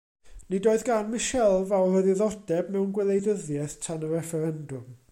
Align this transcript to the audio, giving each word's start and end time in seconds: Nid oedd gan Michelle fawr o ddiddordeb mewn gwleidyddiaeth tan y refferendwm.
Nid 0.53 0.69
oedd 0.71 0.85
gan 0.87 1.11
Michelle 1.11 1.59
fawr 1.73 1.99
o 1.99 2.03
ddiddordeb 2.07 2.73
mewn 2.77 2.91
gwleidyddiaeth 2.97 3.79
tan 3.87 4.09
y 4.11 4.13
refferendwm. 4.17 4.93